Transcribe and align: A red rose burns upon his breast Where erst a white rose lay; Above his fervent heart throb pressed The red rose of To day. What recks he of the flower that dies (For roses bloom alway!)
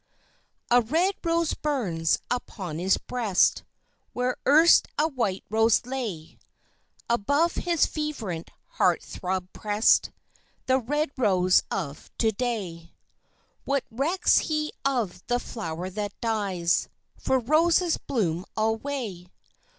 A 0.71 0.81
red 0.81 1.13
rose 1.23 1.53
burns 1.53 2.17
upon 2.31 2.79
his 2.79 2.97
breast 2.97 3.63
Where 4.13 4.35
erst 4.47 4.87
a 4.97 5.07
white 5.07 5.43
rose 5.47 5.85
lay; 5.85 6.39
Above 7.07 7.53
his 7.53 7.85
fervent 7.85 8.49
heart 8.65 9.03
throb 9.03 9.53
pressed 9.53 10.09
The 10.65 10.79
red 10.79 11.11
rose 11.17 11.61
of 11.69 12.09
To 12.17 12.31
day. 12.31 12.95
What 13.63 13.83
recks 13.91 14.39
he 14.39 14.73
of 14.83 15.21
the 15.27 15.37
flower 15.39 15.87
that 15.91 16.19
dies 16.19 16.89
(For 17.19 17.37
roses 17.37 17.97
bloom 17.99 18.45
alway!) 18.57 19.27